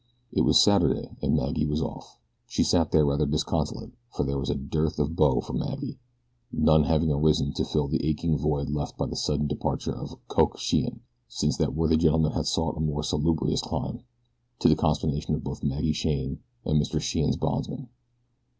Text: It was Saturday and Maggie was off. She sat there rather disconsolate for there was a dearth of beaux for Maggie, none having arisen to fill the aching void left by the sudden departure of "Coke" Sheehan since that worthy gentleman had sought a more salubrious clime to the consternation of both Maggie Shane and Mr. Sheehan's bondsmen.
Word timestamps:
It 0.33 0.41
was 0.41 0.59
Saturday 0.63 1.15
and 1.21 1.35
Maggie 1.35 1.67
was 1.67 1.79
off. 1.79 2.17
She 2.47 2.63
sat 2.63 2.89
there 2.91 3.05
rather 3.05 3.27
disconsolate 3.27 3.91
for 4.11 4.23
there 4.25 4.39
was 4.39 4.49
a 4.49 4.55
dearth 4.55 4.97
of 4.97 5.15
beaux 5.15 5.41
for 5.41 5.53
Maggie, 5.53 5.99
none 6.51 6.85
having 6.85 7.11
arisen 7.11 7.53
to 7.53 7.63
fill 7.63 7.87
the 7.87 8.03
aching 8.03 8.35
void 8.35 8.71
left 8.71 8.97
by 8.97 9.05
the 9.05 9.15
sudden 9.15 9.45
departure 9.45 9.93
of 9.93 10.17
"Coke" 10.27 10.57
Sheehan 10.57 11.01
since 11.27 11.55
that 11.57 11.75
worthy 11.75 11.97
gentleman 11.97 12.31
had 12.31 12.47
sought 12.47 12.77
a 12.77 12.79
more 12.79 13.03
salubrious 13.03 13.61
clime 13.61 14.01
to 14.57 14.67
the 14.67 14.75
consternation 14.75 15.35
of 15.35 15.43
both 15.43 15.63
Maggie 15.63 15.93
Shane 15.93 16.39
and 16.65 16.81
Mr. 16.81 16.99
Sheehan's 16.99 17.37
bondsmen. 17.37 17.87